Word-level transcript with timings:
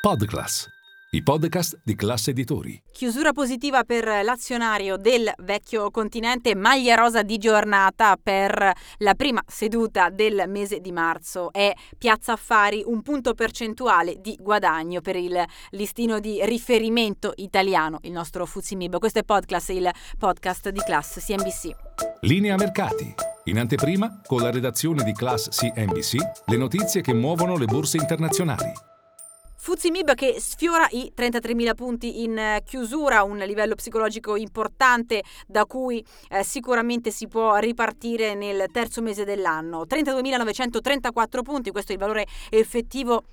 Podclass, 0.00 0.66
i 1.10 1.22
podcast 1.22 1.78
di 1.84 1.94
classe 1.94 2.30
editori. 2.30 2.82
Chiusura 2.90 3.32
positiva 3.32 3.84
per 3.84 4.24
l'azionario 4.24 4.96
del 4.96 5.30
vecchio 5.40 5.90
continente, 5.90 6.54
maglia 6.54 6.94
rosa 6.94 7.22
di 7.22 7.36
giornata 7.36 8.16
per 8.16 8.72
la 8.96 9.14
prima 9.14 9.42
seduta 9.46 10.08
del 10.08 10.44
mese 10.48 10.80
di 10.80 10.90
marzo. 10.90 11.52
È 11.52 11.70
Piazza 11.98 12.32
Affari 12.32 12.82
un 12.86 13.02
punto 13.02 13.34
percentuale 13.34 14.16
di 14.22 14.38
guadagno 14.40 15.02
per 15.02 15.16
il 15.16 15.44
listino 15.72 16.18
di 16.18 16.42
riferimento 16.46 17.34
italiano, 17.36 17.98
il 18.04 18.12
nostro 18.12 18.46
Fuzimib. 18.46 18.98
Questo 18.98 19.18
è 19.18 19.22
Podclass, 19.22 19.68
il 19.68 19.90
podcast 20.18 20.70
di 20.70 20.80
classe 20.80 21.20
CNBC. 21.20 21.76
Linea 22.22 22.56
mercati. 22.56 23.14
In 23.44 23.58
anteprima, 23.58 24.22
con 24.26 24.40
la 24.40 24.50
redazione 24.50 25.04
di 25.04 25.12
Class 25.12 25.50
CNBC, 25.50 26.16
le 26.46 26.56
notizie 26.56 27.02
che 27.02 27.12
muovono 27.12 27.58
le 27.58 27.66
borse 27.66 27.98
internazionali. 27.98 28.88
Fuzimib 29.62 30.14
che 30.14 30.36
sfiora 30.40 30.86
i 30.92 31.12
33.000 31.14 31.74
punti 31.74 32.22
in 32.22 32.38
eh, 32.38 32.62
chiusura, 32.64 33.24
un 33.24 33.36
livello 33.36 33.74
psicologico 33.74 34.34
importante 34.36 35.22
da 35.46 35.66
cui 35.66 36.02
eh, 36.30 36.42
sicuramente 36.42 37.10
si 37.10 37.28
può 37.28 37.56
ripartire 37.56 38.34
nel 38.34 38.68
terzo 38.72 39.02
mese 39.02 39.24
dell'anno. 39.24 39.84
32.934 39.84 41.42
punti, 41.42 41.70
questo 41.72 41.92
è 41.92 41.94
il 41.94 42.00
valore 42.00 42.26
effettivo 42.48 43.24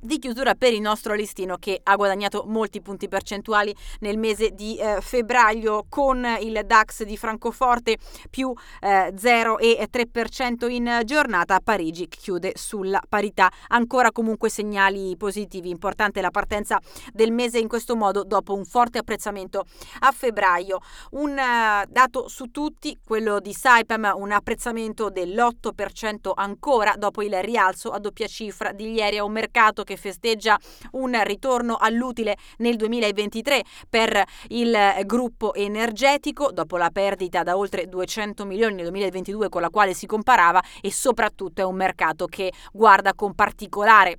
di 0.00 0.18
chiusura 0.18 0.54
per 0.54 0.72
il 0.72 0.80
nostro 0.80 1.14
listino 1.14 1.56
che 1.56 1.80
ha 1.82 1.96
guadagnato 1.96 2.44
molti 2.46 2.80
punti 2.80 3.08
percentuali 3.08 3.74
nel 4.00 4.18
mese 4.18 4.50
di 4.50 4.76
eh, 4.76 5.00
febbraio 5.00 5.86
con 5.88 6.26
il 6.40 6.62
DAX 6.64 7.04
di 7.04 7.16
Francoforte 7.16 7.98
più 8.30 8.52
eh, 8.80 9.12
0,3% 9.14 10.70
in 10.70 11.00
giornata, 11.04 11.60
Parigi 11.60 12.08
chiude 12.08 12.52
sulla 12.54 13.00
parità. 13.08 13.50
Ancora 13.68 14.12
comunque 14.12 14.48
segnali 14.48 15.16
positivi, 15.16 15.70
importante 15.70 16.20
la 16.20 16.30
partenza 16.30 16.80
del 17.12 17.32
mese 17.32 17.58
in 17.58 17.68
questo 17.68 17.96
modo 17.96 18.24
dopo 18.24 18.54
un 18.54 18.64
forte 18.64 18.98
apprezzamento 18.98 19.64
a 20.00 20.12
febbraio. 20.12 20.80
Un 21.12 21.38
eh, 21.38 21.86
dato 21.88 22.28
su 22.28 22.50
tutti, 22.50 22.98
quello 23.04 23.40
di 23.40 23.52
Saipem, 23.52 24.12
un 24.16 24.32
apprezzamento 24.32 25.10
dell'8% 25.10 26.32
ancora 26.34 26.94
dopo 26.96 27.22
il 27.22 27.42
rialzo 27.42 27.90
a 27.90 27.98
doppia 27.98 28.26
cifra 28.26 28.72
di 28.72 28.92
ieri 28.92 29.18
a 29.18 29.24
un 29.24 29.32
mercato 29.32 29.84
che 29.86 29.96
festeggia 29.96 30.58
un 30.92 31.18
ritorno 31.22 31.76
all'utile 31.76 32.36
nel 32.58 32.76
2023 32.76 33.62
per 33.88 34.22
il 34.48 34.76
gruppo 35.04 35.54
energetico 35.54 36.50
dopo 36.52 36.76
la 36.76 36.90
perdita 36.90 37.42
da 37.42 37.56
oltre 37.56 37.86
200 37.86 38.44
milioni 38.44 38.74
nel 38.74 38.84
2022 38.90 39.48
con 39.48 39.62
la 39.62 39.70
quale 39.70 39.94
si 39.94 40.06
comparava 40.06 40.62
e 40.82 40.92
soprattutto 40.92 41.62
è 41.62 41.64
un 41.64 41.76
mercato 41.76 42.26
che 42.26 42.52
guarda 42.72 43.14
con 43.14 43.34
particolare 43.34 44.16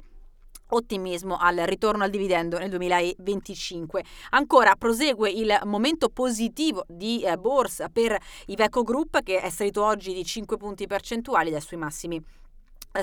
ottimismo 0.69 1.37
al 1.37 1.57
ritorno 1.57 2.03
al 2.03 2.09
dividendo 2.09 2.57
nel 2.57 2.69
2025. 2.69 4.03
Ancora 4.31 4.75
prosegue 4.75 5.29
il 5.29 5.57
momento 5.65 6.09
positivo 6.09 6.83
di 6.87 7.21
eh, 7.21 7.37
borsa 7.37 7.89
per 7.89 8.17
Iveco 8.47 8.83
Group 8.83 9.21
che 9.23 9.41
è 9.41 9.49
salito 9.49 9.83
oggi 9.83 10.13
di 10.13 10.25
5 10.25 10.57
punti 10.57 10.87
percentuali 10.87 11.51
dai 11.51 11.61
suoi 11.61 11.79
massimi 11.79 12.21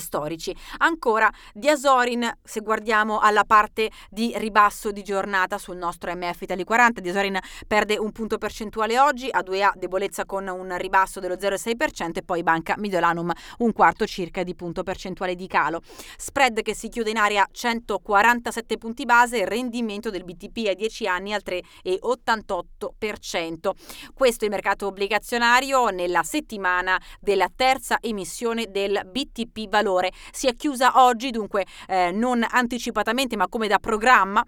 storici. 0.00 0.54
Ancora 0.78 1.30
Diasorin, 1.52 2.30
se 2.42 2.60
guardiamo 2.60 3.20
alla 3.20 3.44
parte 3.44 3.90
di 4.10 4.32
ribasso 4.36 4.90
di 4.90 5.02
giornata 5.02 5.58
sul 5.58 5.76
nostro 5.76 6.14
MF 6.14 6.42
Italy 6.42 6.64
40, 6.64 7.00
Diasorin 7.00 7.38
perde 7.66 7.96
un 7.96 8.12
punto 8.12 8.38
percentuale 8.38 8.98
oggi, 8.98 9.28
a 9.30 9.40
2A 9.40 9.72
debolezza 9.76 10.24
con 10.24 10.48
un 10.48 10.76
ribasso 10.78 11.20
dello 11.20 11.34
0,6% 11.34 12.18
e 12.18 12.22
poi 12.22 12.42
Banca 12.42 12.74
Midolanum 12.76 13.32
un 13.58 13.72
quarto 13.72 14.06
circa 14.06 14.42
di 14.42 14.54
punto 14.54 14.82
percentuale 14.82 15.34
di 15.34 15.46
calo. 15.46 15.80
Spread 16.16 16.62
che 16.62 16.74
si 16.74 16.88
chiude 16.88 17.10
in 17.10 17.18
area 17.18 17.46
147 17.50 18.78
punti 18.78 19.04
base, 19.04 19.44
rendimento 19.44 20.10
del 20.10 20.24
BTP 20.24 20.68
a 20.68 20.74
10 20.74 21.06
anni 21.06 21.32
al 21.32 21.42
3,88%. 21.44 23.70
Questo 24.12 24.44
è 24.44 24.48
il 24.48 24.52
mercato 24.52 24.86
obbligazionario 24.86 25.88
nella 25.88 26.22
settimana 26.22 27.00
della 27.20 27.50
terza 27.54 27.98
emissione 28.00 28.70
del 28.70 29.00
BTP 29.04 29.68
valore 29.68 29.83
valore. 29.84 30.10
Si 30.32 30.46
è 30.46 30.54
chiusa 30.56 31.04
oggi, 31.04 31.30
dunque 31.30 31.66
eh, 31.86 32.10
non 32.10 32.44
anticipatamente 32.48 33.36
ma 33.36 33.48
come 33.48 33.68
da 33.68 33.78
programma 33.78 34.44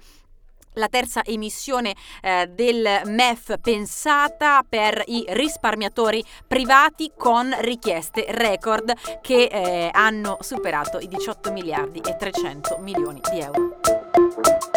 la 0.78 0.88
terza 0.88 1.24
emissione 1.24 1.94
eh, 2.20 2.50
del 2.52 3.00
MEF 3.06 3.58
pensata 3.62 4.62
per 4.68 5.02
i 5.06 5.24
risparmiatori 5.28 6.22
privati 6.46 7.12
con 7.16 7.54
richieste 7.60 8.26
record 8.28 8.92
che 9.22 9.44
eh, 9.44 9.88
hanno 9.90 10.36
superato 10.40 10.98
i 10.98 11.08
18 11.08 11.50
miliardi 11.52 12.00
e 12.00 12.16
300 12.16 12.76
milioni 12.80 13.20
di 13.30 13.40
euro. 13.40 14.75